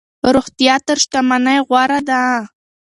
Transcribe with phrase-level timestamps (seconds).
[0.35, 2.21] روغتیا تر شتمنۍ غوره ده.